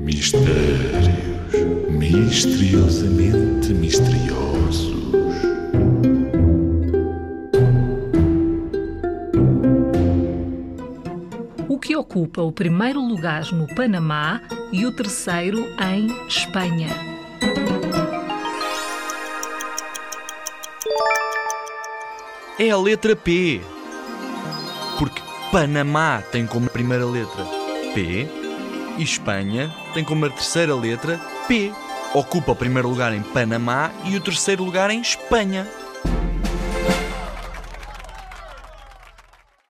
Mistérios 0.00 1.10
misteriosamente 1.90 3.74
misteriosos. 3.74 4.94
O 11.68 11.78
que 11.78 11.94
ocupa 11.94 12.40
o 12.40 12.50
primeiro 12.50 12.98
lugar 12.98 13.52
no 13.52 13.66
Panamá 13.74 14.40
e 14.72 14.86
o 14.86 14.92
terceiro 14.92 15.66
em 15.78 16.08
Espanha? 16.26 16.88
É 22.58 22.70
a 22.70 22.76
letra 22.78 23.14
P. 23.14 23.60
Porque 24.98 25.20
Panamá 25.52 26.22
tem 26.32 26.46
como 26.46 26.70
primeira 26.70 27.04
letra 27.04 27.44
P 27.94 28.49
e 28.98 29.02
Espanha 29.02 29.72
tem 29.94 30.04
como 30.04 30.26
a 30.26 30.30
terceira 30.30 30.74
letra 30.74 31.20
P. 31.46 31.72
Ocupa 32.14 32.52
o 32.52 32.56
primeiro 32.56 32.88
lugar 32.88 33.12
em 33.14 33.22
Panamá 33.22 33.90
e 34.04 34.16
o 34.16 34.20
terceiro 34.20 34.64
lugar 34.64 34.90
em 34.90 35.00
Espanha. 35.00 35.66